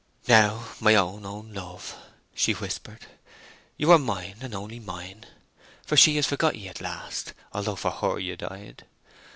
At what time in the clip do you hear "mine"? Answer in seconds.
3.99-4.37, 4.79-5.27